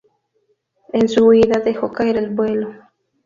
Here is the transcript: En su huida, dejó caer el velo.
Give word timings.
En 0.93 1.07
su 1.09 1.27
huida, 1.27 1.59
dejó 1.59 1.91
caer 1.91 2.17
el 2.17 2.31
velo. 2.31 2.71